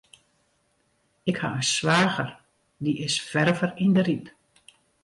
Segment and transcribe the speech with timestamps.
[1.31, 2.29] Ik ha in swager,
[2.83, 4.25] dy is ferver yn de Ryp.